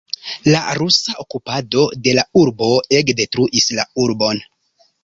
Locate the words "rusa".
0.79-1.13